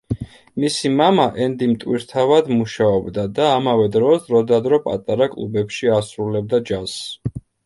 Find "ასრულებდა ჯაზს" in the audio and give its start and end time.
6.01-7.45